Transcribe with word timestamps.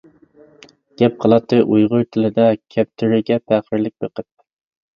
گەپ 1.01 1.19
قىلاتتى 1.25 1.59
ئۇيغۇر 1.67 2.07
تىلىدا 2.17 2.49
كەپتىرىگە 2.77 3.41
پەخىرلىك 3.49 3.97
بېقىپ. 4.07 4.31